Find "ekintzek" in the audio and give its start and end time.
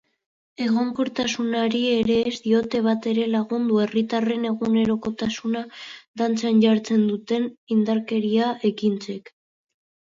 8.75-9.37